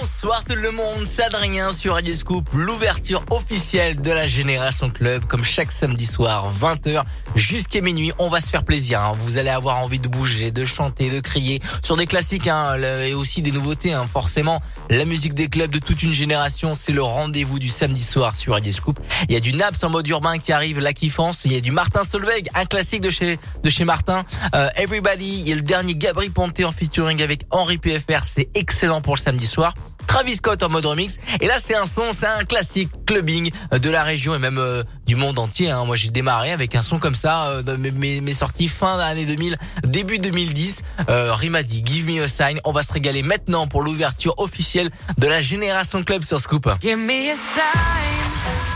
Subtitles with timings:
[0.00, 5.24] Bonsoir tout le monde, c'est Adrien sur Radio Scoop, l'ouverture officielle de la Génération Club,
[5.26, 7.02] comme chaque samedi soir, 20h
[7.34, 8.12] jusqu'à minuit.
[8.18, 9.14] On va se faire plaisir, hein.
[9.16, 13.14] vous allez avoir envie de bouger, de chanter, de crier, sur des classiques hein, et
[13.14, 13.92] aussi des nouveautés.
[13.92, 14.06] Hein.
[14.10, 14.60] Forcément,
[14.90, 18.52] la musique des clubs de toute une génération, c'est le rendez-vous du samedi soir sur
[18.52, 18.98] Radio Scoop.
[19.28, 21.60] Il y a du Naps en mode urbain qui arrive, la kiffance, il y a
[21.60, 24.24] du Martin Solveig, un classique de chez de chez Martin.
[24.54, 28.48] Euh, Everybody, il y a le dernier Gabri Ponte en featuring avec Henri PFR, c'est
[28.54, 29.74] excellent pour le samedi soir.
[30.06, 31.18] Travis Scott en mode remix.
[31.40, 34.82] Et là, c'est un son, c'est un classique clubbing de la région et même euh,
[35.06, 35.70] du monde entier.
[35.70, 35.84] Hein.
[35.84, 39.56] Moi, j'ai démarré avec un son comme ça, euh, mes, mes, sorties fin d'année 2000,
[39.84, 40.82] début 2010.
[41.08, 42.60] Euh, Rimadi, Give Me a Sign.
[42.64, 46.68] On va se régaler maintenant pour l'ouverture officielle de la Génération Club sur Scoop.
[46.82, 48.75] Give me a sign.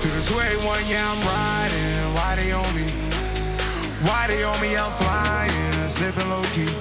[0.00, 2.14] through the 281, yeah, I'm riding.
[2.16, 2.88] Why they on me?
[4.08, 4.72] Why they on me?
[4.76, 6.72] I'm flying, sipping low key.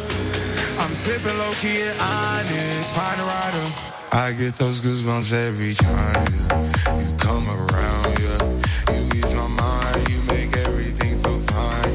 [0.80, 2.96] I'm sipping low key and honest.
[2.96, 3.66] Find a rider.
[4.12, 6.96] I get those goosebumps every time yeah.
[6.96, 8.08] you come around.
[8.24, 8.40] Yeah,
[8.96, 10.00] you ease my mind.
[10.10, 11.92] You make everything feel fine.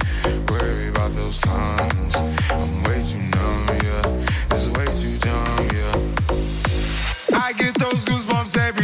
[0.53, 2.21] Worry about those comments.
[2.53, 3.65] I'm way too numb.
[3.81, 5.69] Yeah, it's way too dumb.
[5.73, 8.84] Yeah, I get those goosebumps every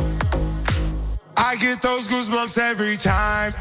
[1.51, 3.51] I get those goosebumps every time.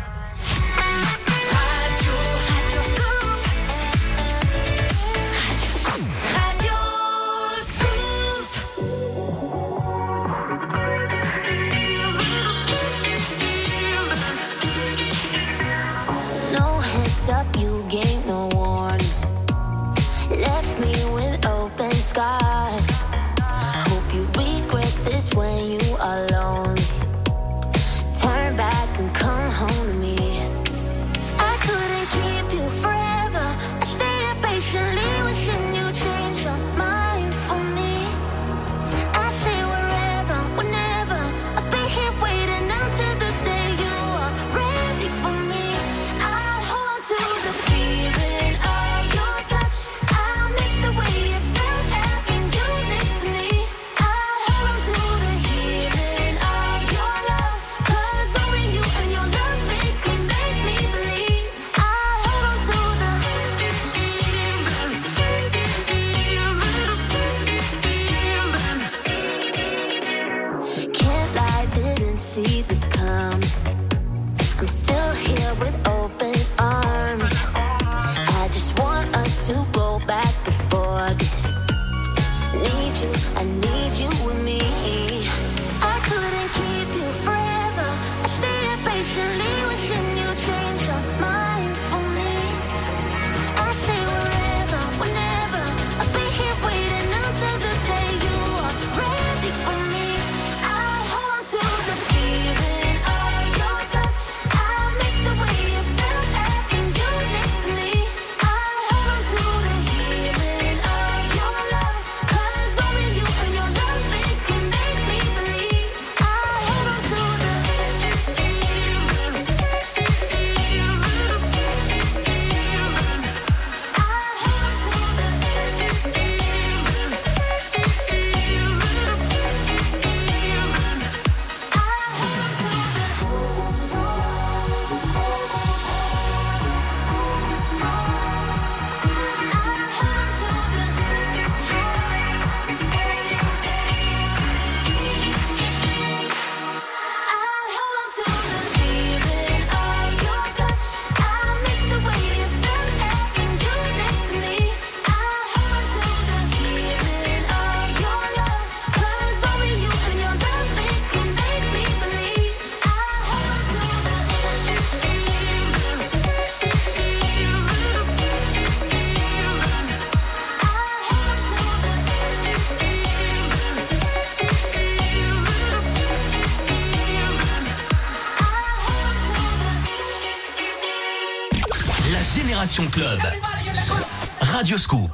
[184.38, 185.10] Radio Scoop.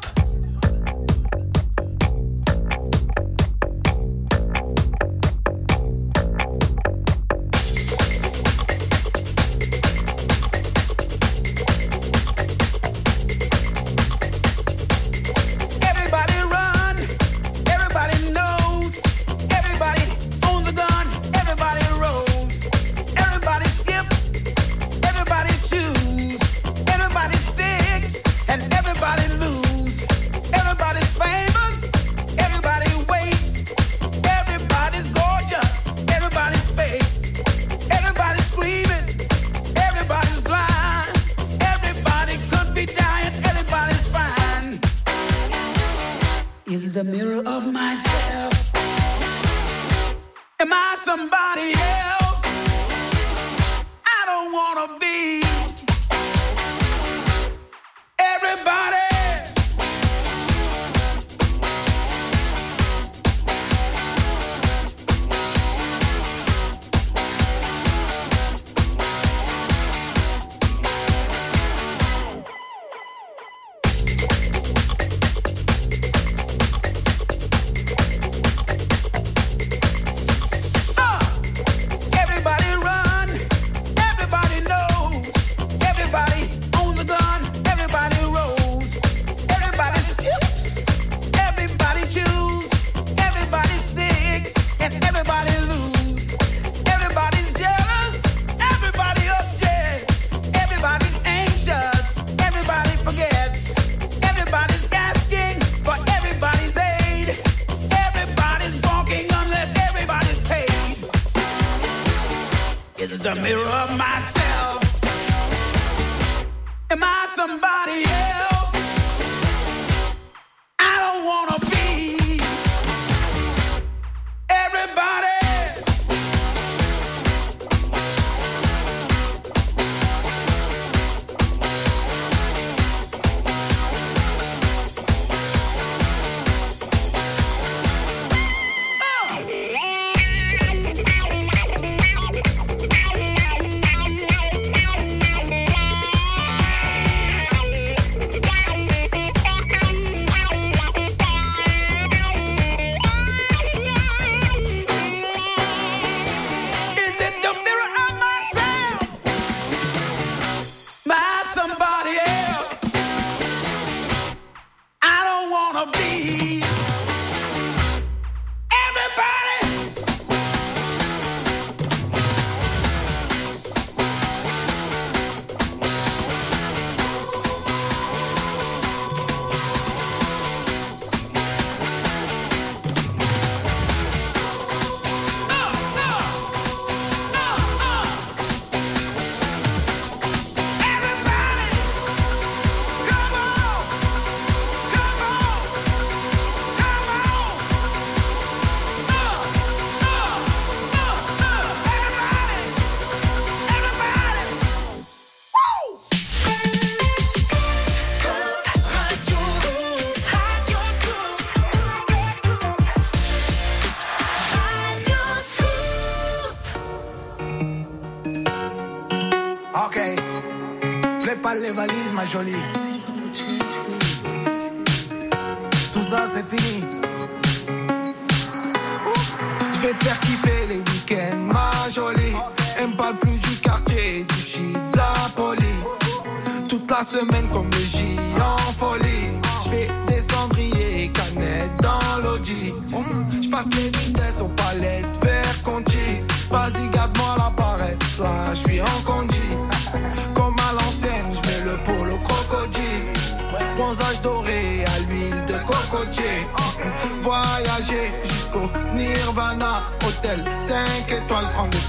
[221.67, 222.86] Les valises, ma jolie.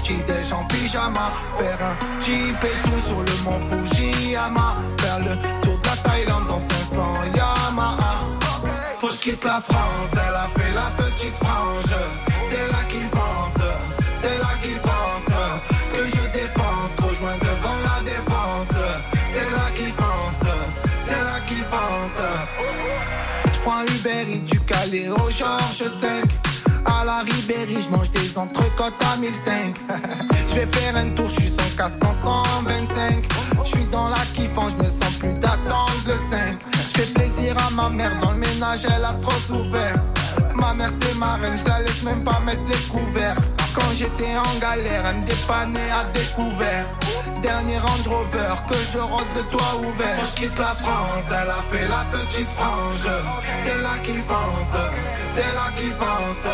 [0.08, 1.32] Petit déj en pyjama.
[1.56, 4.76] Faire un et tout sur le mont Fujiyama.
[5.00, 8.18] Faire le tour de la Thaïlande dans 500 Yamaha.
[8.96, 12.27] Faut que je quitte la France, elle a fait la petite frange.
[29.32, 29.74] 2005.
[30.48, 33.24] je vais faire un tour, je suis sans casque en 125.
[33.64, 36.58] Je suis dans la kiffant, hein, je me sens plus d'attendre le 5.
[36.72, 40.02] Je fais plaisir à ma mère, dans le ménage, elle a trop souffert.
[40.54, 43.17] Ma mère c'est ma reine, je la laisse même pas mettre les couverts.
[43.98, 46.86] J'étais en galère, elle me dépannait à découvert.
[47.42, 50.14] Dernier Range Rover, que je rentre le toit ouvert.
[50.14, 53.08] Faut je quitte la France, elle a fait la petite frange.
[53.56, 54.76] C'est là qu'il pense,
[55.26, 56.46] c'est là qu'il pense.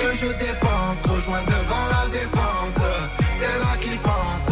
[0.00, 2.82] Que je dépense, rejoins devant la défense.
[3.38, 4.50] C'est là qu'il pense,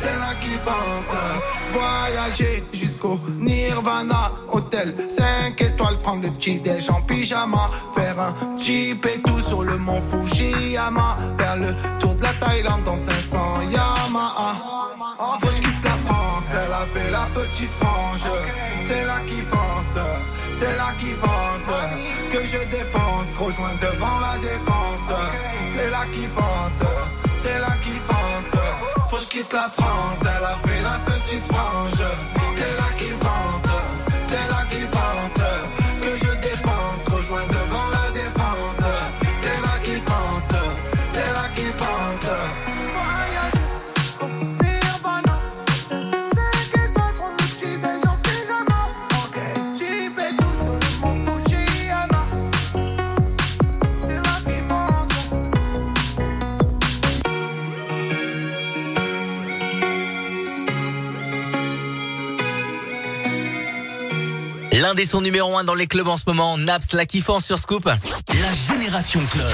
[0.00, 1.12] c'est là qu'il pense.
[1.72, 7.70] Voyager jusqu'au Nirvana, hôtel 5 étoiles, prendre le petit déj en pyjama.
[7.94, 8.34] Faire un
[8.68, 11.16] et tout sur le mont Fujiyama.
[11.38, 13.38] Faire le tour de la Thaïlande dans 500
[13.70, 14.56] Yamaha.
[15.40, 18.28] Faut que je quitte la France, elle a fait la petite frange.
[18.78, 19.98] C'est là qui fonce,
[20.52, 21.70] c'est là qui fonce.
[22.30, 25.10] Que je dépense, rejoins devant la défense.
[25.66, 26.88] C'est là qui fonce,
[27.34, 28.60] c'est là qui fonce.
[29.10, 29.87] Faut que quitte la France,
[30.22, 32.02] elle a fait la petite frange.
[32.50, 32.97] C'est là
[64.88, 67.58] L'un des sons numéro 1 dans les clubs en ce moment, Naps la kiffant sur
[67.58, 67.84] Scoop.
[67.84, 69.46] La Génération Club.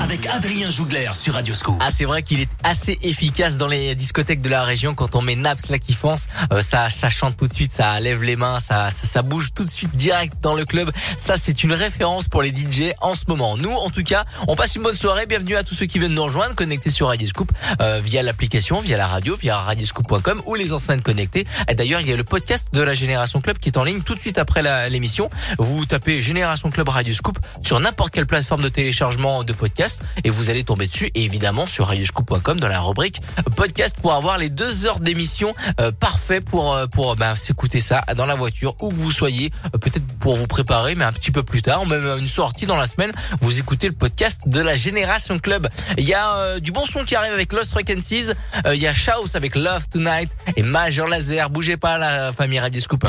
[0.00, 1.76] Avec Adrien Jougler sur Radio Scoop.
[1.78, 5.22] Ah c'est vrai qu'il est assez efficace dans les discothèques de la région quand on
[5.22, 8.58] met Naps la kiffance, euh, ça ça chante tout de suite, ça lève les mains,
[8.58, 10.90] ça, ça ça bouge tout de suite direct dans le club.
[11.20, 13.56] Ça c'est une référence pour les DJ en ce moment.
[13.56, 15.26] Nous en tout cas, on passe une bonne soirée.
[15.26, 18.80] Bienvenue à tous ceux qui viennent nous rejoindre connectés sur Radio Scoop euh, via l'application,
[18.80, 21.46] via la radio, via radioscoop.com ou les enceintes connectées.
[21.68, 24.00] Et d'ailleurs, il y a le podcast de la Génération Club qui est en ligne
[24.02, 25.30] tout de suite après l'émission.
[25.58, 30.30] Vous tapez Génération Club Radio Scoop sur n'importe quelle plateforme de téléchargement de podcast et
[30.30, 33.20] vous allez tomber dessus et évidemment sur radioscoop.com dans la rubrique
[33.56, 38.02] podcast pour avoir les deux heures d'émission euh, parfait pour euh, pour bah, s'écouter ça
[38.16, 41.42] dans la voiture où vous soyez euh, peut-être pour vous préparer mais un petit peu
[41.42, 45.38] plus tard même une sortie dans la semaine vous écoutez le podcast de la Génération
[45.38, 45.68] Club.
[45.98, 48.30] Il y a euh, du bon son qui arrive avec Lost Frequencies
[48.66, 51.50] euh, il y a Chaos avec Love Tonight et Major Laser.
[51.50, 53.06] Bougez pas la famille Radio Scoop.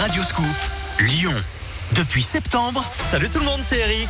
[0.00, 0.46] Radio Scoop,
[1.02, 1.34] Lyon.
[1.92, 4.08] Depuis septembre, Salut tout le monde, c'est Eric.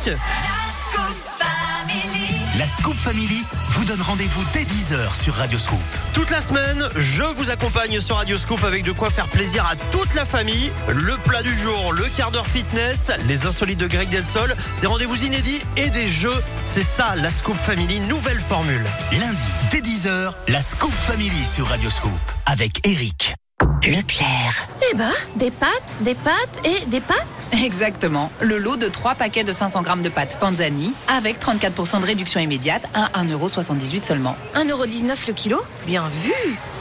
[2.57, 5.79] la Scoop Family vous donne rendez-vous dès 10h sur Radio Scoop.
[6.13, 9.75] Toute la semaine, je vous accompagne sur Radio Scoop avec de quoi faire plaisir à
[9.91, 10.71] toute la famille.
[10.87, 15.25] Le plat du jour, le quart d'heure fitness, les insolites de Greg Delsol, des rendez-vous
[15.25, 16.43] inédits et des jeux.
[16.63, 18.83] C'est ça, la Scoop Family, nouvelle formule.
[19.11, 22.11] Lundi, dès 10h, la Scoop Family sur Radio Scoop.
[22.45, 23.33] Avec Eric.
[23.85, 24.67] Leclerc.
[24.91, 27.17] Eh ben, des pâtes, des pâtes et des pâtes
[27.63, 28.31] Exactement.
[28.41, 32.39] Le lot de 3 paquets de 500 grammes de pâtes Panzani avec 34% de réduction
[32.39, 34.35] immédiate à 1,78€ seulement.
[34.55, 35.61] 1,19€ le kilo?
[35.85, 36.31] Bien vu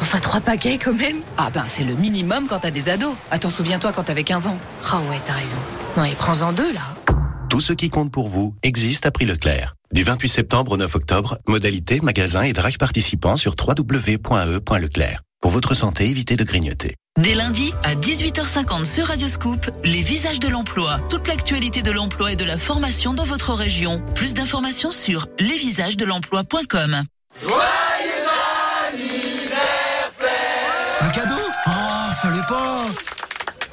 [0.00, 3.14] Enfin, trois paquets quand même Ah ben, c'est le minimum quand t'as des ados.
[3.30, 4.58] Attends, souviens-toi quand t'avais 15 ans.
[4.90, 5.58] Ah ouais, t'as raison.
[5.96, 6.82] Non, et prends-en deux, là.
[7.50, 9.74] Tout ce qui compte pour vous existe à prix Leclerc.
[9.92, 15.20] Du 28 septembre au 9 octobre, modalité, magasin et drive participants sur www.e.leclerc.
[15.42, 16.94] Pour votre santé, évitez de grignoter.
[17.18, 22.36] Dès lundi à 18h50 sur Radioscoop, les visages de l'emploi, toute l'actualité de l'emploi et
[22.36, 24.00] de la formation dans votre région.
[24.14, 27.02] Plus d'informations sur lesvisagesdelemploi.com.
[31.00, 31.34] Un cadeau?
[31.66, 31.70] Oh,
[32.22, 32.84] fallait pas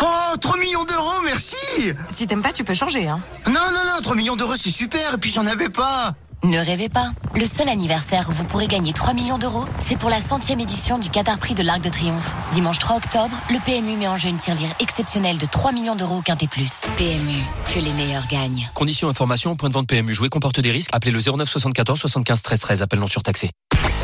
[0.02, 3.22] Oh, 3 millions d'euros, merci Si t'aimes pas, tu peux changer, hein.
[3.46, 6.88] Non, non, non, 3 millions d'euros, c'est super, et puis j'en avais pas Ne rêvez
[6.88, 7.12] pas.
[7.36, 10.98] Le seul anniversaire où vous pourrez gagner 3 millions d'euros, c'est pour la centième édition
[10.98, 12.34] du Qatar Prix de l'Arc de Triomphe.
[12.54, 16.20] Dimanche 3 octobre, le PMU met en jeu une tirelire exceptionnelle de 3 millions d'euros
[16.20, 16.84] au Quintet Plus.
[16.96, 17.36] PMU,
[17.74, 18.70] que les meilleurs gagnent.
[18.74, 20.14] Conditions information au point de vente PMU.
[20.14, 20.92] Jouer comporte des risques.
[20.94, 22.82] Appelez le 09 74 75 13 13.
[22.84, 23.52] Appel non surtaxé.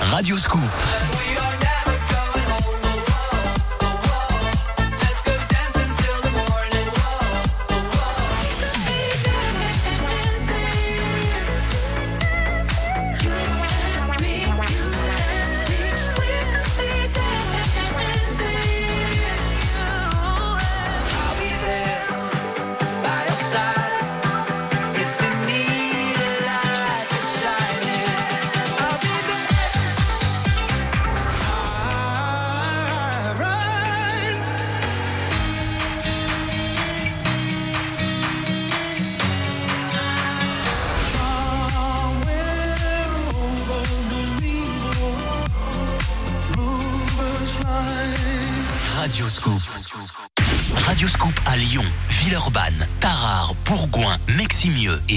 [0.02, 0.60] Radio Scoop.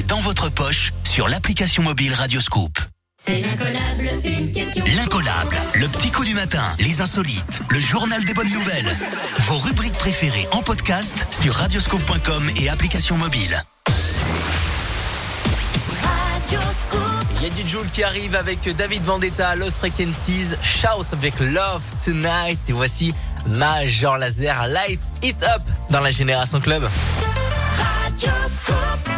[0.09, 2.79] Dans votre poche sur l'application mobile Radio Scoop.
[3.21, 4.85] C'est l'incollable, une question.
[4.97, 8.97] L'incollable, le petit coup du matin, les insolites, le journal des bonnes nouvelles.
[9.41, 13.63] Vos rubriques préférées en podcast sur radioscoop.com et application mobile.
[17.37, 21.83] Il y a du Joule qui arrive avec David Vendetta, Lost Frequencies, Shout avec Love
[22.05, 22.59] Tonight.
[22.69, 23.15] Et voici
[23.47, 26.89] Major Laser, Light It Up dans la Génération Club.
[28.19, 29.18] Stand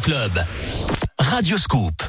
[0.00, 0.44] Club.
[1.16, 2.08] Radio Scoop.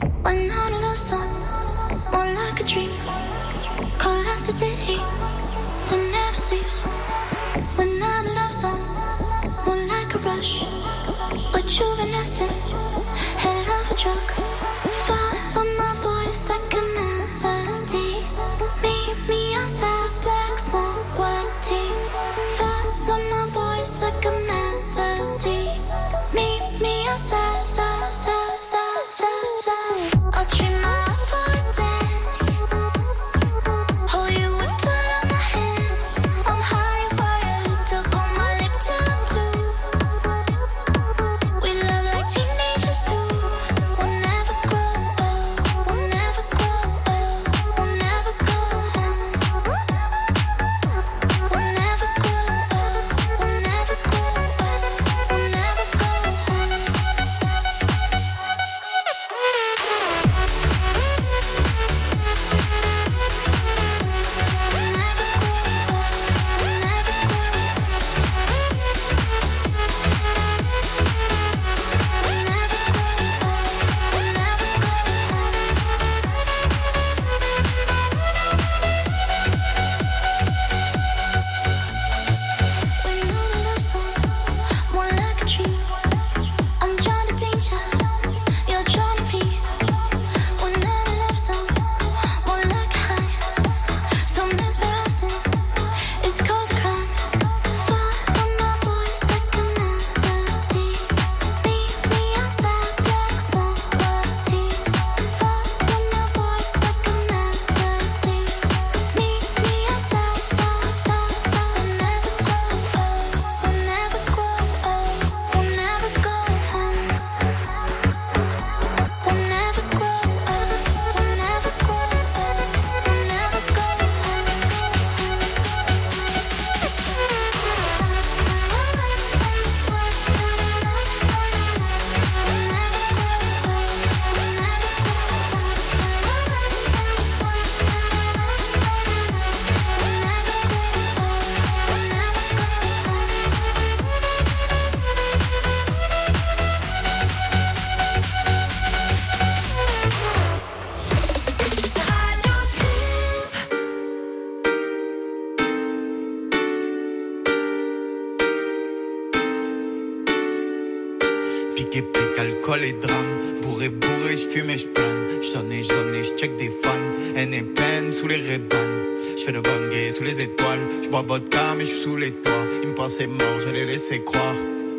[161.90, 163.62] Pique et pique, alcool et drame.
[163.62, 165.28] Bourré, bourré, j'fume et j'plane.
[165.42, 166.90] J'en ai, j'en ai, j'check des fans.
[167.36, 169.00] N sous les rébanes.
[169.38, 170.80] J'fais le bangé sous les étoiles.
[171.04, 172.68] J'bois vodka, mais j'suis sous les toits.
[172.84, 174.56] Ils me pensaient mort, je les laissais croire.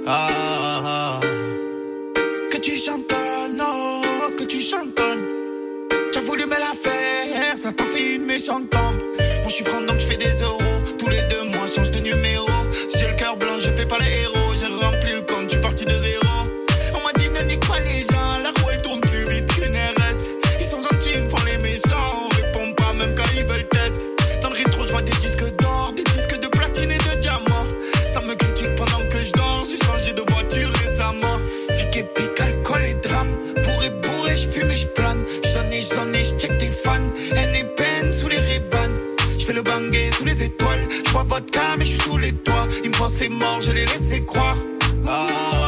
[0.06, 1.20] Ah, ah, ah.
[2.50, 5.26] Que tu chantonnes, oh, que tu chantonnes.
[6.12, 8.80] T'as voulu me la faire, ça t'a fait une méchante tombe.
[8.80, 10.82] Moi bon, j'suis franc donc j'fais des euros.
[10.98, 12.48] Tous les deux mois, change de numéro.
[12.96, 14.39] J'ai le cœur blanc, je fais pas les héros.
[41.24, 42.66] vodka, mais je suis sous les toits.
[42.84, 44.56] Ils me pensaient mort, je les laissais croire.
[45.06, 45.59] Ah.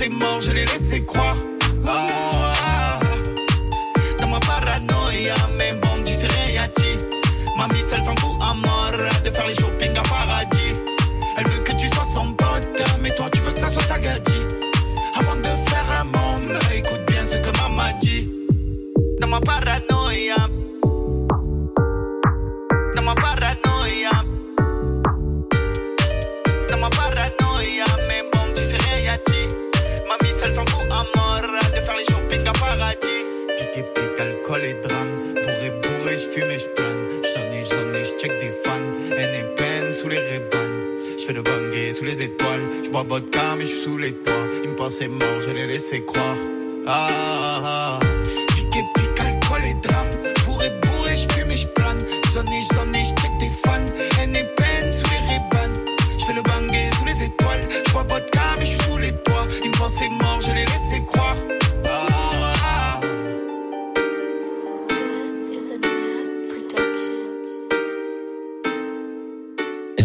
[0.00, 1.36] c'est mort, je l'ai laissé croire.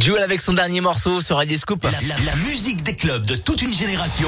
[0.05, 0.14] June.
[0.35, 1.81] Avec son dernier morceau sur Radio Scoop.
[1.85, 4.27] La, la- la musique des clubs de toute une génération.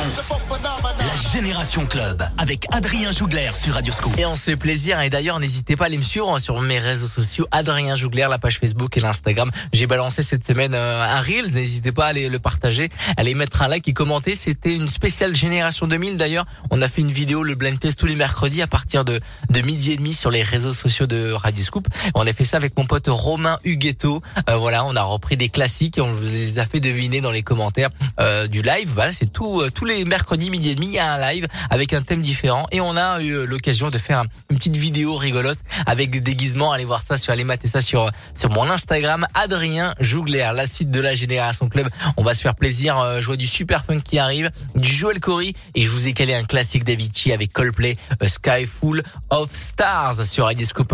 [0.49, 4.17] La Génération Club avec Adrien Jougler sur Radio Scoop.
[4.17, 5.01] Et on se fait plaisir.
[5.01, 7.45] Et d'ailleurs, n'hésitez pas à aller me suivre sur mes réseaux sociaux.
[7.51, 9.51] Adrien Jougler, la page Facebook et l'Instagram.
[9.73, 11.51] J'ai balancé cette semaine euh, un Reels.
[11.53, 12.87] N'hésitez pas à aller le partager,
[13.17, 14.37] à aller mettre un like et commenter.
[14.37, 16.15] C'était une spéciale Génération 2000.
[16.15, 19.19] D'ailleurs, on a fait une vidéo, le blind test tous les mercredis à partir de,
[19.49, 21.87] de midi et demi sur les réseaux sociaux de Radio Scoop.
[22.15, 24.21] On a fait ça avec mon pote Romain Huguetto.
[24.49, 27.89] Euh, voilà, on a repris des classiques on les a fait deviner dans les commentaires
[28.19, 28.89] euh, du live.
[28.93, 31.47] Voilà, c'est tout euh, tous les mercredis midi et demi, il y a un live
[31.69, 34.75] avec un thème différent et on a eu euh, l'occasion de faire un- une petite
[34.77, 36.71] vidéo rigolote avec des déguisements.
[36.71, 38.09] Allez voir ça sur allez mater ça sur
[38.49, 41.89] mon Instagram Adrien Jougler, la suite de la Génération Club.
[42.17, 45.53] On va se faire plaisir, je vois du super funk qui arrive, du Joel Corey
[45.75, 50.45] et je vous ai calé un classique d'Avicii avec Coldplay, Sky Full of Stars sur
[50.45, 50.93] Radio Scoop.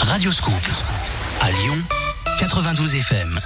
[0.00, 0.54] Radio Scoop.
[1.40, 1.78] À Lyon,
[2.40, 3.40] 92 FM.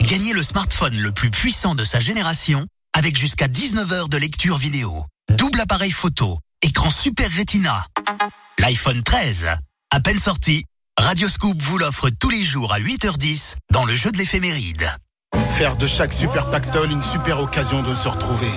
[0.00, 4.56] Gagnez le smartphone le plus puissant de sa génération avec jusqu'à 19 heures de lecture
[4.56, 5.04] vidéo.
[5.30, 7.86] Double appareil photo, écran super rétina.
[8.58, 9.46] L'iPhone 13.
[9.90, 10.64] À peine sorti,
[10.98, 14.88] Radio Scoop vous l'offre tous les jours à 8h10 dans le jeu de l'éphéméride.
[15.56, 18.50] Faire de chaque super pactole une super occasion de se retrouver.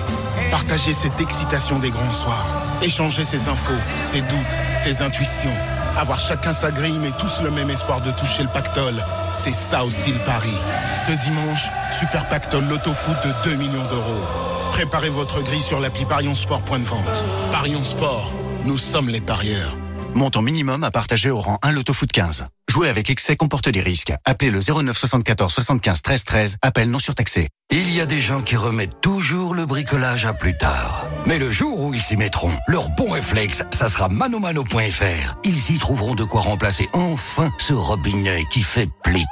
[0.50, 2.46] Partager cette excitation des grands soirs.
[2.82, 5.54] Échanger ses infos, ses doutes, ses intuitions.
[5.96, 9.02] Avoir chacun sa grille mais tous le même espoir de toucher le pactole.
[9.32, 10.54] C'est ça aussi le pari.
[10.94, 14.24] Ce dimanche, super pactole loto foot de 2 millions d'euros.
[14.72, 17.24] Préparez votre grille sur l'appli Parion Sport de vente.
[17.52, 18.32] Parion Sport,
[18.64, 19.76] nous sommes les parieurs.
[20.14, 22.46] Montant minimum à partager au rang 1 Loto Foot 15.
[22.68, 24.12] Jouer avec excès comporte des risques.
[24.24, 26.56] Appelez le 09 74 75 13 13.
[26.62, 27.48] Appel non surtaxé.
[27.70, 31.08] Il y a des gens qui remettent toujours le bricolage à plus tard.
[31.26, 35.34] Mais le jour où ils s'y mettront, leur bon réflexe, ça sera manomano.fr.
[35.44, 39.26] Ils y trouveront de quoi remplacer enfin ce robinet qui fait plic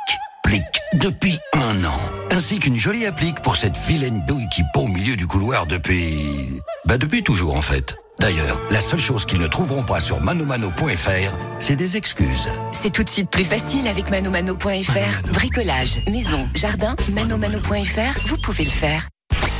[0.95, 2.01] depuis un an.
[2.30, 6.61] Ainsi qu'une jolie applique pour cette vilaine douille qui pond au milieu du couloir depuis...
[6.85, 7.97] Bah depuis toujours en fait.
[8.21, 12.49] D'ailleurs, la seule chose qu'ils ne trouveront pas sur manomano.fr, c'est des excuses.
[12.71, 15.29] C'est tout de suite plus facile avec manomano.fr.
[15.33, 19.09] Bricolage, maison, jardin, manomano.fr, vous pouvez le faire.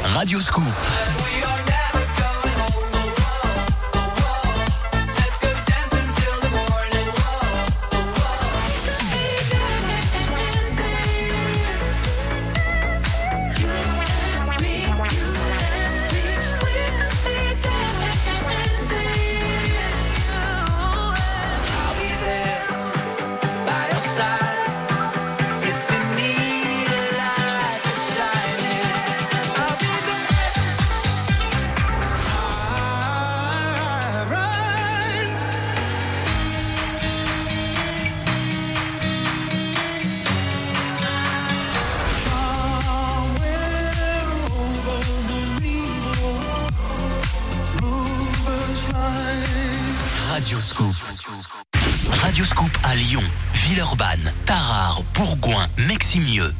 [0.05, 0.64] Radio Scoop.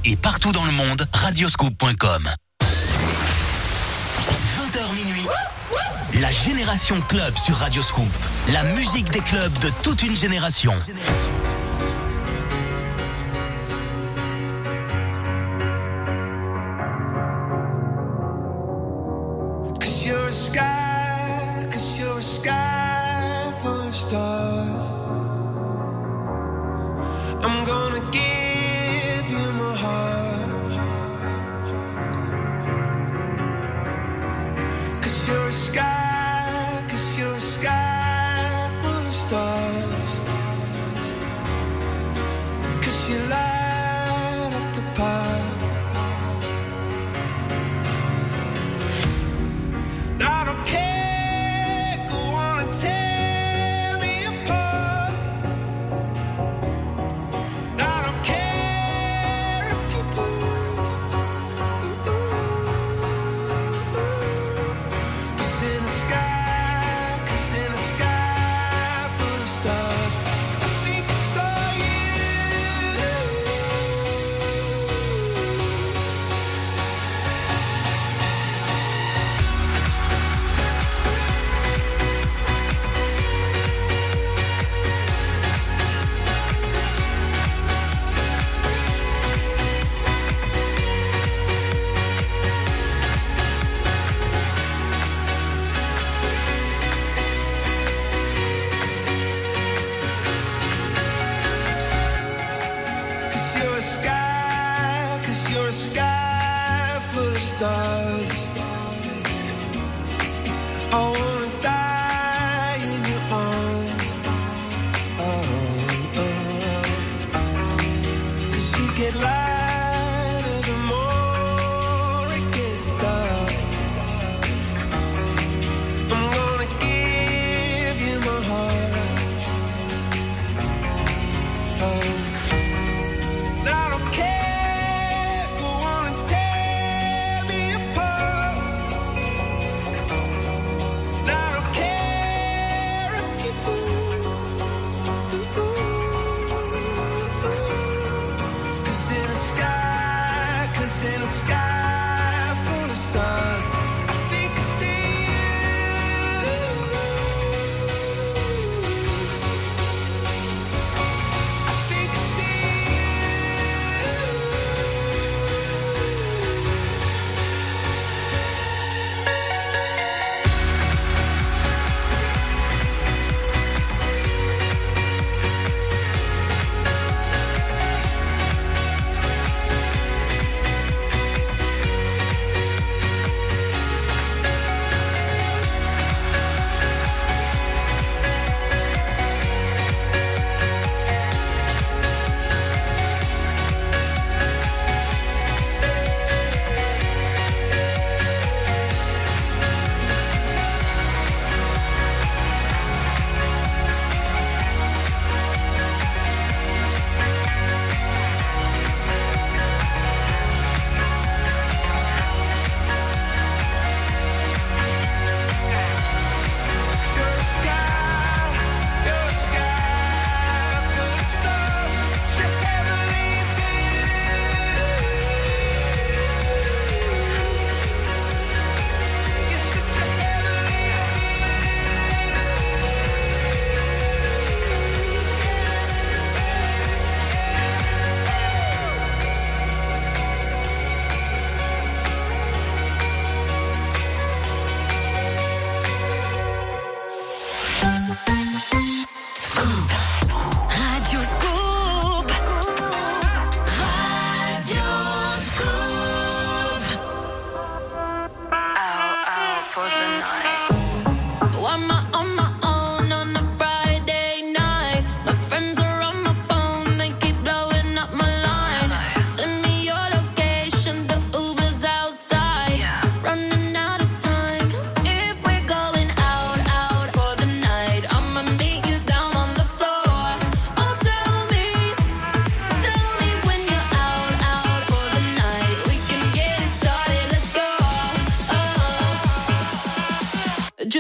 [0.05, 2.29] Et partout dans le monde, radioscoop.com.
[4.61, 5.27] 20h minuit.
[6.21, 8.09] La Génération Club sur Radio Scoop.
[8.53, 10.75] La musique des clubs de toute une génération.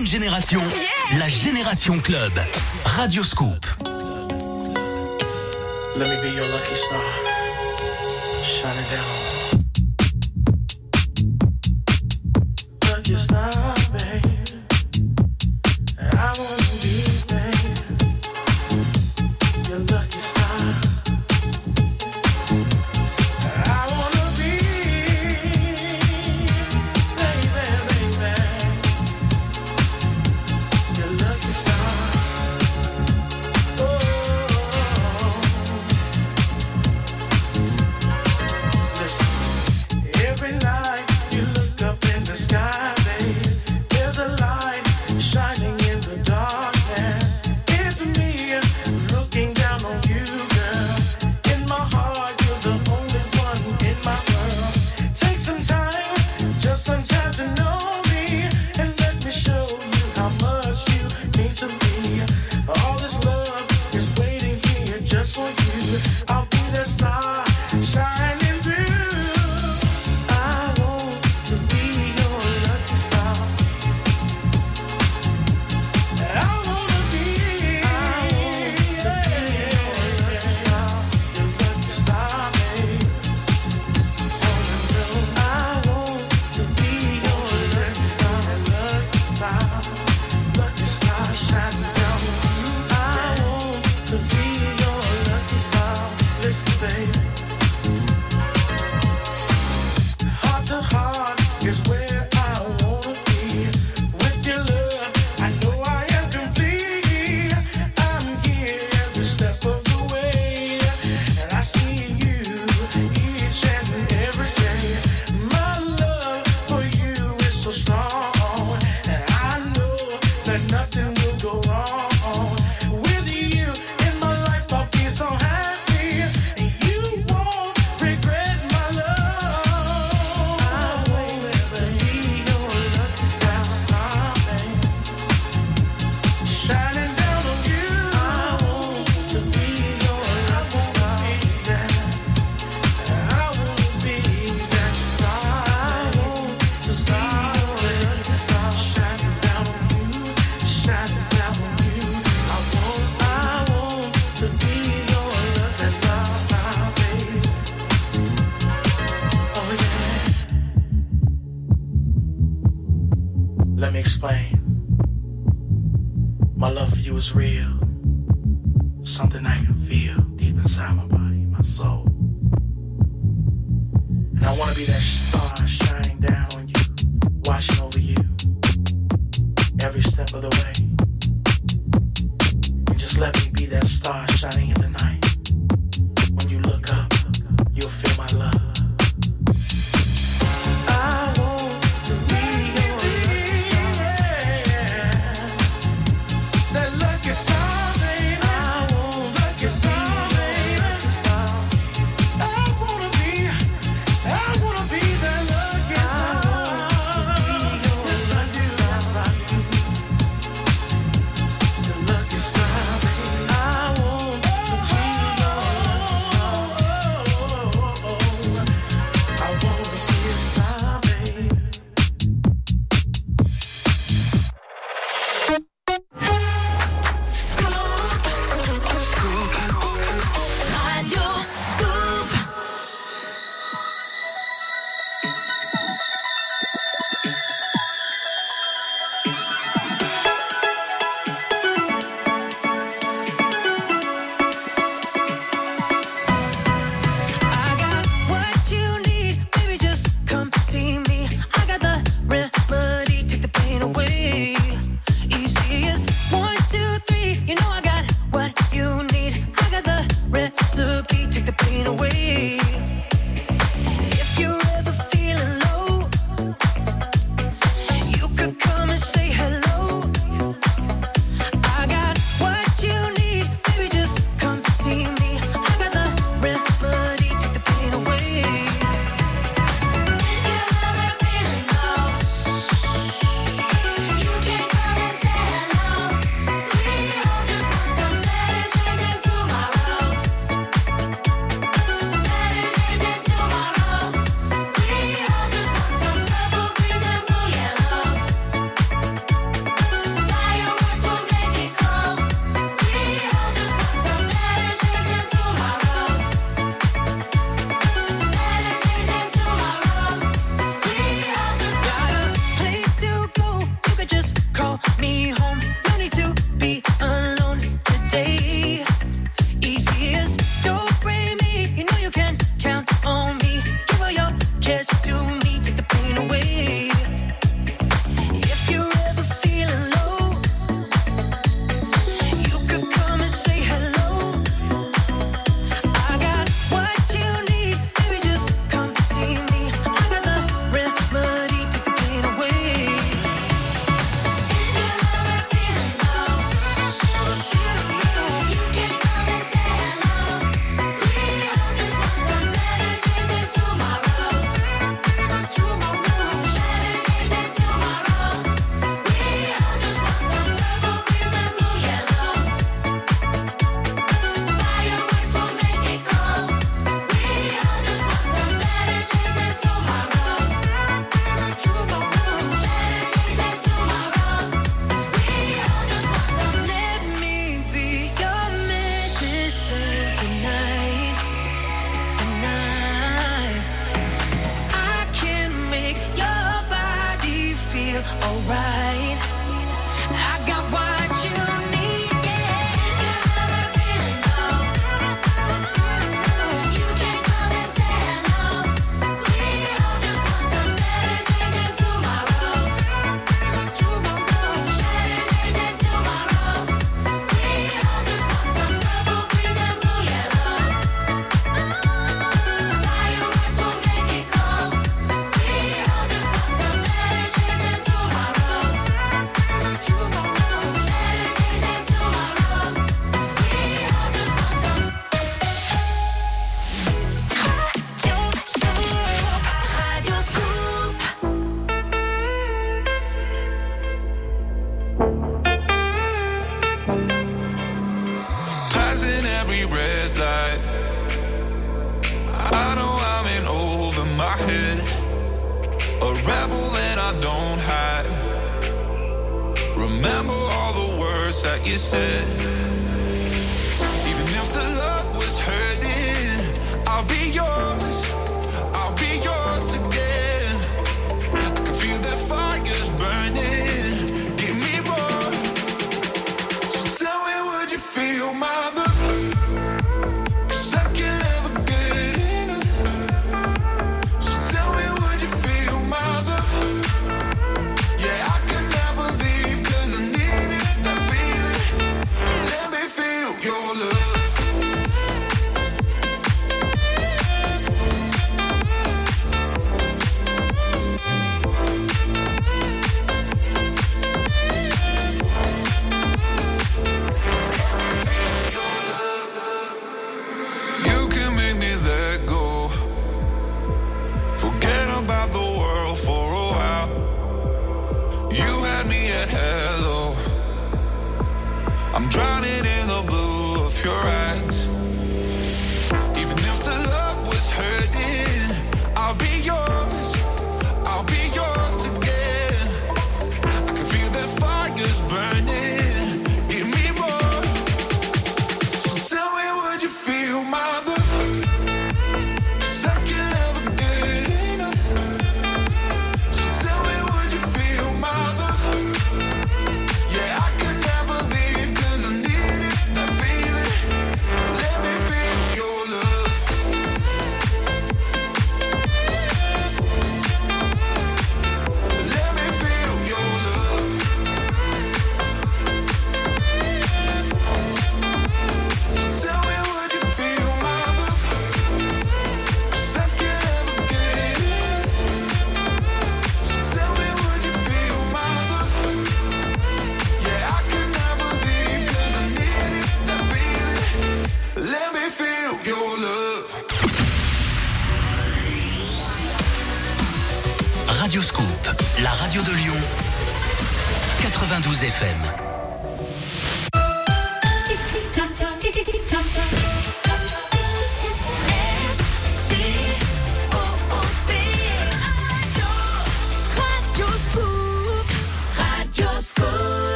[0.00, 0.62] une génération,
[1.18, 2.32] la Génération Club.
[2.84, 3.66] Radio Scoop.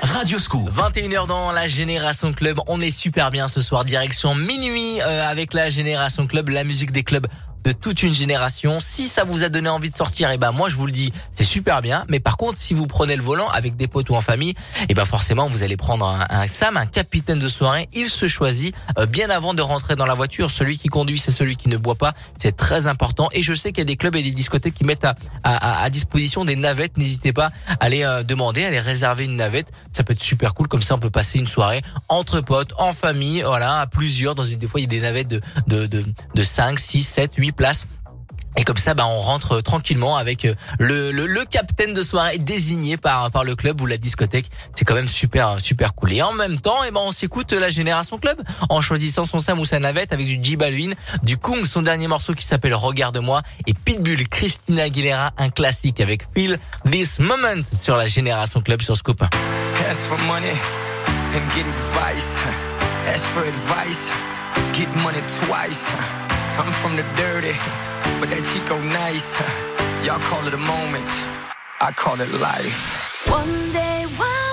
[0.00, 0.70] Radio Scoop.
[0.70, 2.60] 21h dans la Génération Club.
[2.68, 3.84] On est super bien ce soir.
[3.84, 7.26] Direction minuit euh, avec la Génération Club, la musique des clubs
[7.64, 8.78] de toute une génération.
[8.80, 11.12] Si ça vous a donné envie de sortir, et ben moi je vous le dis,
[11.32, 12.04] c'est super bien.
[12.08, 14.54] Mais par contre, si vous prenez le volant avec des potes ou en famille,
[14.88, 17.88] et ben forcément vous allez prendre un, un Sam, un capitaine de soirée.
[17.92, 20.50] Il se choisit euh, bien avant de rentrer dans la voiture.
[20.50, 22.14] Celui qui conduit, c'est celui qui ne boit pas.
[22.38, 23.28] C'est très important.
[23.32, 25.06] Et je sais qu'il y a des clubs et des discothèques qui mettent
[25.42, 26.96] à disposition des navettes.
[26.96, 27.50] N'hésitez pas
[27.80, 29.72] à les euh, demander, à les réserver une navette.
[29.92, 30.68] Ça peut être super cool.
[30.68, 34.34] Comme ça, on peut passer une soirée entre potes, en famille, voilà, à plusieurs.
[34.34, 36.04] Dans une des fois, il y a des navettes de de de,
[36.34, 37.86] de 5, 6, 7, 8 places.
[38.56, 42.96] Et comme ça, bah, on rentre tranquillement avec euh, le, le, capitaine de soirée désigné
[42.96, 44.48] par, par le club ou la discothèque.
[44.74, 46.12] C'est quand même super, super cool.
[46.12, 49.58] Et en même temps, eh ben, on s'écoute la Génération Club en choisissant son Sam
[49.58, 50.92] ou sa navette avec du J Balvin,
[51.24, 56.24] du Kung, son dernier morceau qui s'appelle Regarde-moi et Pitbull, Christina Aguilera, un classique avec
[56.34, 56.58] Feel
[56.90, 59.22] This Moment sur la Génération Club sur Scoop.
[59.90, 60.52] Ask for money
[61.34, 62.38] and get advice.
[63.08, 64.10] Ask for advice,
[64.72, 65.90] get money twice.
[66.56, 67.56] I'm from the dirty,
[68.20, 69.34] but that Chico nice.
[70.06, 71.08] Y'all call it a moment,
[71.80, 73.26] I call it life.
[73.28, 74.43] One day while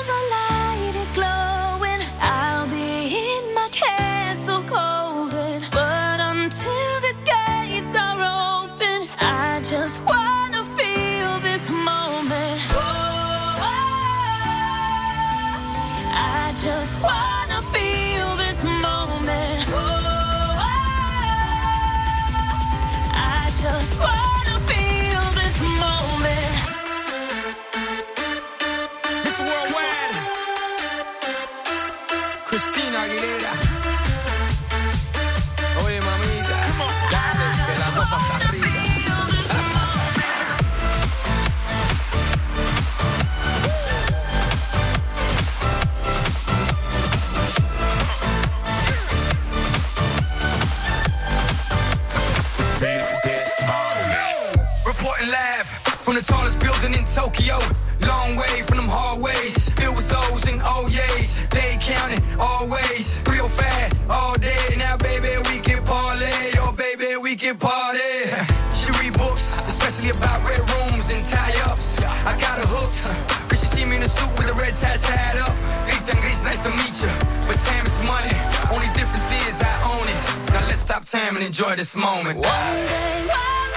[55.22, 55.66] Martin Lab
[56.02, 57.60] from the tallest building in Tokyo.
[58.08, 59.70] Long way from them hallways.
[59.78, 61.40] It was O's and oh O's.
[61.50, 63.20] They counted always.
[63.30, 64.76] Real fat all day.
[64.78, 66.58] Now, baby, we can parlay.
[66.58, 68.34] Oh, baby, we can party.
[68.74, 72.02] She read books, especially about red rooms and tie ups.
[72.02, 73.50] I got her hooked.
[73.50, 75.54] Cause she see me in a suit with a red tie tied up.
[75.86, 77.14] Ethan, it's nice to meet you.
[77.46, 78.34] But time is money.
[78.74, 80.52] Only difference is I own it.
[80.54, 82.40] Now, let's stop time and enjoy this moment.
[82.40, 83.71] One day, one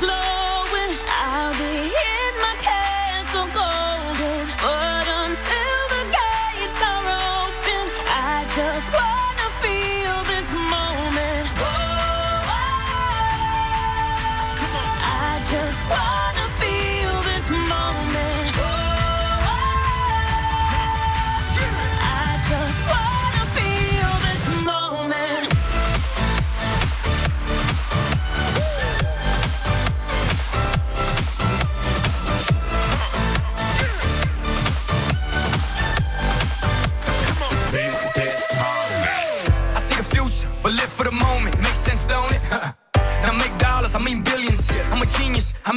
[0.00, 0.47] the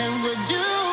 [0.00, 0.89] Then we'll do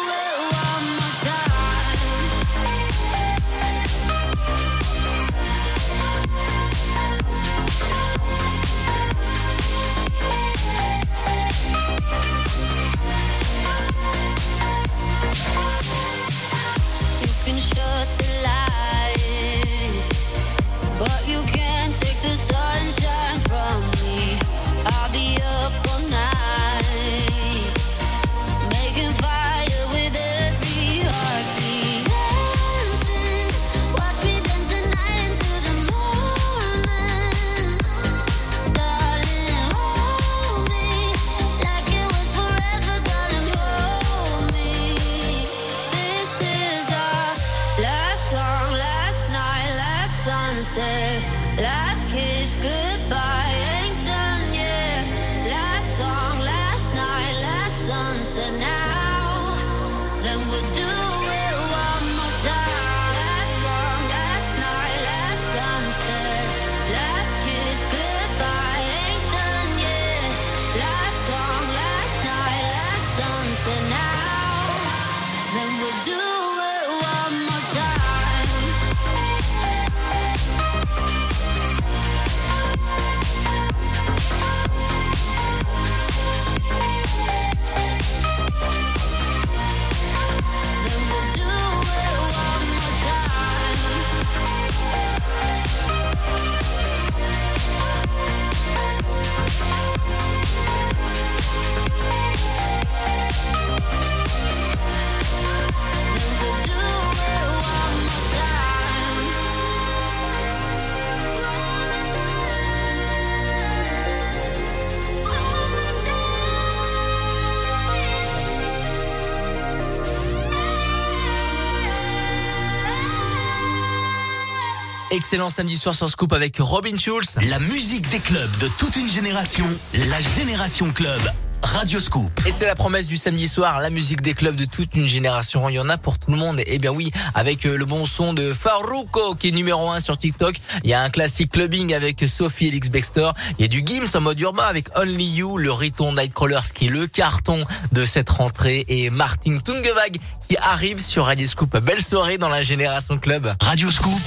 [125.27, 127.35] Excellent samedi soir sur Scoop avec Robin Schulz.
[127.49, 131.19] La musique des clubs de toute une génération, la Génération Club,
[131.61, 132.31] Radio Scoop.
[132.45, 135.67] Et c'est la promesse du samedi soir, la musique des clubs de toute une génération.
[135.69, 136.61] Il y en a pour tout le monde.
[136.65, 140.17] Eh bien oui, avec euh, le bon son de Farouko qui est numéro un sur
[140.17, 140.55] TikTok.
[140.83, 143.33] Il y a un classique clubbing avec Sophie Elix Bextor.
[143.57, 146.85] Il y a du Gims en mode urbain avec Only You, le Riton Nightcrawlers qui
[146.85, 150.17] est le carton de cette rentrée et Martin Tungevag
[150.47, 151.77] qui arrive sur Radio Scoop.
[151.77, 153.53] Belle soirée dans la génération club.
[153.61, 154.21] Radio Scoop,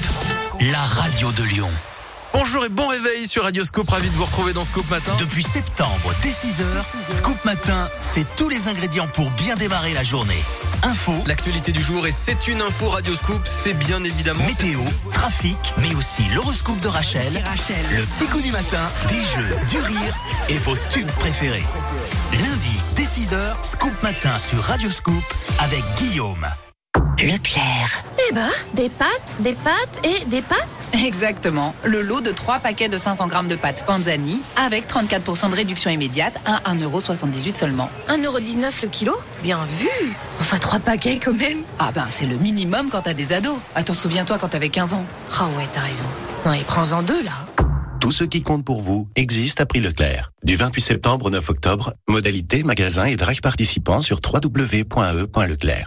[0.60, 1.70] la radio de Lyon.
[2.32, 5.12] Bonjour et bon réveil sur Radioscope, ravi de vous retrouver dans Scoop Matin.
[5.18, 6.64] Depuis septembre, dès 6h,
[7.08, 10.42] Scoop Matin, c'est tous les ingrédients pour bien démarrer la journée.
[10.84, 14.44] Info, L'actualité du jour et c'est une info Radioscoop, c'est bien évidemment...
[14.46, 14.80] météo,
[15.12, 17.42] trafic, mais aussi l'horoscope de Rachel,
[17.96, 20.16] le petit coup du matin, des jeux, du rire
[20.48, 21.64] et vos tubes préférés.
[22.32, 25.24] Lundi, dès 6h, Scoop Matin sur Radio Scoop
[25.58, 26.46] avec Guillaume.
[27.22, 28.02] Leclerc.
[28.30, 30.58] Eh ben, des pâtes, des pâtes et des pâtes.
[31.04, 31.74] Exactement.
[31.84, 35.90] Le lot de 3 paquets de 500 grammes de pâtes Panzani avec 34% de réduction
[35.90, 37.90] immédiate à 1,78€ seulement.
[38.08, 39.14] 1,19€ le kilo?
[39.42, 39.88] Bien vu
[40.40, 41.58] Enfin, trois paquets quand même.
[41.78, 43.58] Ah ben, c'est le minimum quand t'as des ados.
[43.74, 45.04] Attends, souviens-toi quand t'avais 15 ans.
[45.38, 46.06] Ah ouais, t'as raison.
[46.46, 47.32] Non, et prends-en deux là.
[48.00, 50.30] Tout ce qui compte pour vous existe à prix Leclerc.
[50.42, 55.86] Du 28 septembre au 9 octobre, modalité, magasin et drive participants sur www.e.leclerc.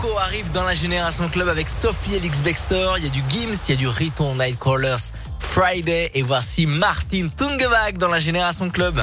[0.00, 2.90] Coco arrive dans la Génération Club avec Sophie Elix Baxter.
[2.98, 6.10] Il y a du Gims, il y a du Riton Nightcrawlers Friday.
[6.14, 9.02] Et voici Martin Tungevac dans la Génération Club.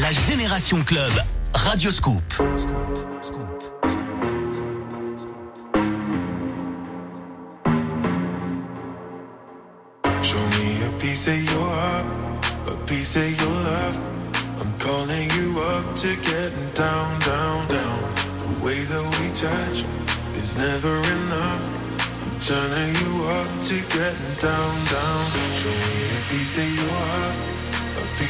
[0.00, 1.12] la génération club.
[1.54, 2.47] Radio Scoop.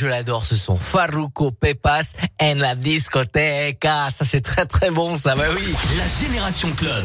[0.00, 0.76] Je l'adore ce son.
[0.76, 4.08] Farruko Pepas en la discoteca.
[4.08, 5.34] Ça, c'est très très bon, ça.
[5.34, 5.74] Bah oui.
[5.98, 7.04] La Génération Club.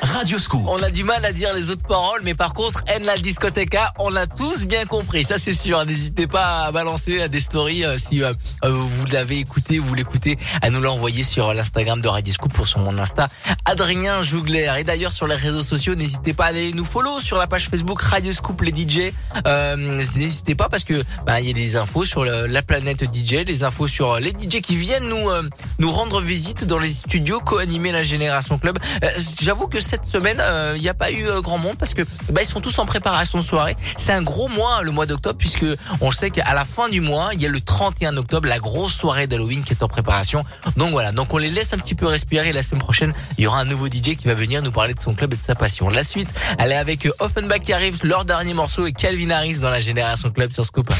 [0.00, 0.62] Radio Scoop.
[0.66, 3.92] On a du mal à dire les autres paroles, mais par contre, en la discoteca,
[3.98, 5.24] on l'a tous bien compris.
[5.24, 5.84] Ça, c'est sûr.
[5.84, 8.32] N'hésitez pas à balancer à des stories euh, si euh,
[8.64, 12.68] euh, vous l'avez écouté, vous l'écoutez, à nous l'envoyer sur l'Instagram de Radio Scoop pour
[12.68, 13.28] sur mon Insta,
[13.64, 14.72] Adrien Jougler.
[14.78, 17.68] Et d'ailleurs, sur les réseaux sociaux, n'hésitez pas à aller nous follow sur la page
[17.68, 19.12] Facebook Radio Scoop les DJ.
[19.46, 23.44] Euh, n'hésitez pas parce que bah, il y a des infos sur la planète DJ,
[23.44, 25.42] des infos sur les DJ qui viennent nous euh,
[25.78, 28.78] nous rendre visite dans les studios co-animer la Génération Club.
[29.02, 29.08] Euh,
[29.42, 30.40] J'avoue que cette semaine,
[30.76, 33.38] il n'y a pas eu grand monde parce que bah, ils sont tous en préparation
[33.38, 33.76] de soirée.
[33.96, 35.66] C'est un gros mois le mois d'octobre puisque
[36.00, 38.94] on sait qu'à la fin du mois, il y a le 31 octobre la grosse
[38.94, 40.44] soirée d'Halloween qui est en préparation.
[40.76, 42.52] Donc voilà, donc on les laisse un petit peu respirer.
[42.52, 45.00] La semaine prochaine, il y aura un nouveau DJ qui va venir nous parler de
[45.00, 45.88] son club et de sa passion.
[45.88, 46.28] La suite,
[46.58, 50.30] elle est avec Offenbach qui arrive, leur dernier morceau et Calvin Harris dans la Génération
[50.30, 50.92] Club sur Scoop.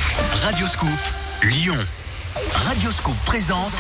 [0.45, 0.99] Radio Scoop,
[1.43, 1.79] Lyon.
[2.53, 3.73] Radio Scoop présente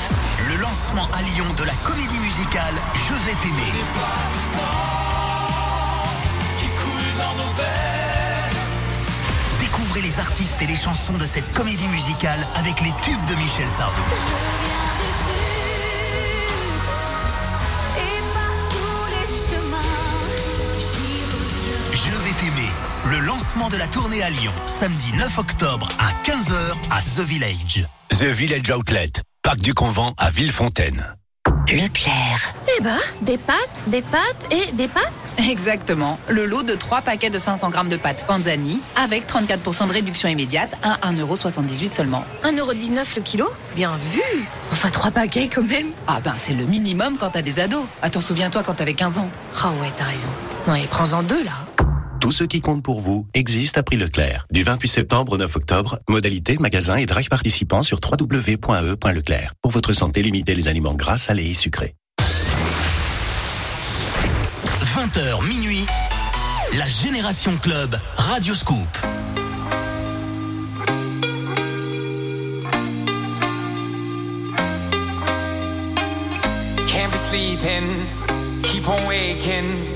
[0.48, 3.72] le lancement à Lyon de la comédie musicale Je vais t'aimer.
[9.96, 13.68] Découvrez les artistes et les chansons de cette comédie musicale avec les tubes de Michel
[13.68, 14.00] Sardou.
[21.92, 22.70] Je vais t'aimer.
[23.10, 27.86] Le lancement de la tournée à Lyon, samedi 9 octobre à 15h à The Village.
[28.08, 29.12] The Village Outlet,
[29.42, 31.16] Parc du Convent à Villefontaine.
[31.68, 32.54] Leclerc.
[32.78, 35.02] Eh ben, des pâtes, des pâtes et des pâtes.
[35.50, 36.16] Exactement.
[36.28, 40.28] Le lot de 3 paquets de 500 grammes de pâtes Panzani avec 34% de réduction
[40.28, 42.24] immédiate à 1,78€ seulement.
[42.44, 44.46] 1,19€ le kilo Bien vu.
[44.70, 45.88] Enfin, trois paquets quand même.
[46.06, 47.84] Ah ben c'est le minimum quand t'as des ados.
[48.00, 49.28] Attends, souviens-toi quand t'avais 15 ans.
[49.60, 50.28] Ah ouais, t'as raison.
[50.68, 51.52] Non, et prends-en deux là.
[52.26, 54.48] Tout ce qui compte pour vous existe à prix Leclerc.
[54.50, 59.52] Du 28 septembre au 9 octobre, modalité, magasin et drive participants sur www.e.leclerc.
[59.62, 61.94] Pour votre santé, limitez les aliments gras, salés et sucrés.
[64.66, 65.86] 20h minuit,
[66.76, 68.88] la Génération Club, Radio Scoop.
[78.62, 79.95] Keep on waking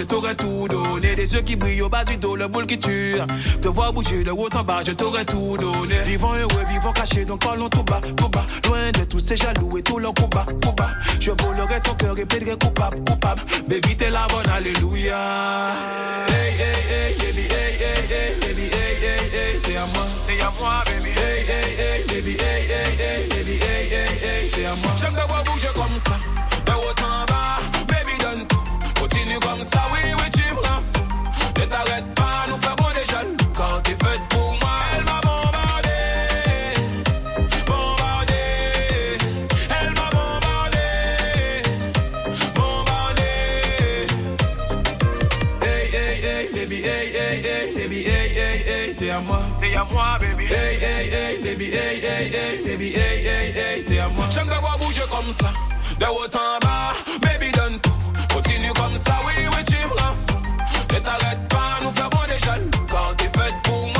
[0.00, 1.14] je t'aurais tout donné.
[1.14, 3.16] Des yeux qui brillent au bas du dos, le boule qui tue.
[3.60, 5.98] Te voir bouger de haut en bas, je t'aurais tout donné.
[6.06, 8.46] Vivant heureux, vivant caché, donc parlons tout bas, tout bas.
[8.66, 10.46] Loin de tous ces jaloux et tout leur coup bas.
[11.20, 13.42] Je volerai ton cœur et plaiderai coupable, coupable.
[13.68, 15.74] Baby, t'es la bonne, alléluia.
[16.28, 20.40] Hey, hey, hey, baby, hey, hey, hey, baby, hey, hey, hey, t'es à moi, t'es
[20.40, 21.10] à moi, baby.
[21.10, 24.92] Hey, hey, hey, baby, hey, hey, hey, baby, hey, hey, hey, t'es à moi.
[24.96, 25.89] J'aime te voir bouger comme
[49.20, 50.44] à moi, t'es à moi, baby.
[50.44, 54.24] Hey, hey, hey, baby, hey, hey, hey, baby, hey, hey, hey, t'es à moi.
[54.30, 55.50] J'aime te voir bouger comme ça,
[55.98, 58.34] de haut en bas, baby, donne tout.
[58.34, 60.38] Continue comme ça, oui, oui, tu me rends fou.
[60.92, 63.99] Ne t'arrête pas, nous ferons des jaloux quand t'es faite pour moi.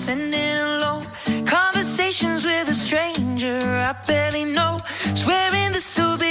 [0.00, 1.04] sending alone.
[1.44, 3.60] Conversations with a stranger
[3.90, 4.78] I barely know.
[5.14, 6.29] Swearing this will be.